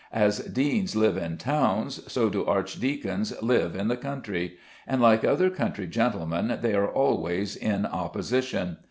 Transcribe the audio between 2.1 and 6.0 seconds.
so do archdeacons live in the country; and like other country